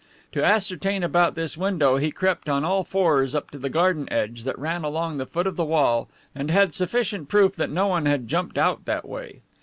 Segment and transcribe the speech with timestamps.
[0.31, 4.45] To ascertain about this window he crept on all fours up to the garden edge
[4.45, 8.07] that ran along the foot of the wall and had sufficient proof that no one
[8.07, 9.41] had jumped out that way.